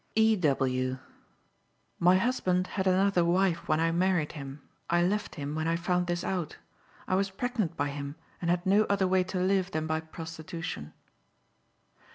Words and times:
E. 0.15 0.35
W.: 0.35 0.97
"My 1.99 2.17
husband 2.17 2.65
had 2.65 2.87
another 2.87 3.23
wife 3.23 3.67
when 3.67 3.79
I 3.79 3.91
married 3.91 4.31
him. 4.31 4.67
I 4.89 5.03
left 5.03 5.35
him 5.35 5.53
when 5.53 5.67
I 5.67 5.75
found 5.75 6.07
this 6.07 6.23
out. 6.23 6.57
I 7.07 7.13
was 7.13 7.29
pregnant 7.29 7.77
by 7.77 7.89
him, 7.89 8.15
and 8.41 8.49
had 8.49 8.65
no 8.65 8.85
other 8.85 9.07
way 9.07 9.23
to 9.25 9.39
live 9.39 9.69
than 9.69 9.85
by 9.85 9.99
prostitution." 9.99 10.93